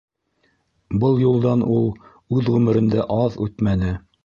[1.03, 1.87] Был юлдан ул
[2.39, 3.97] үҙ ғүмерендә аҙ үтмәне.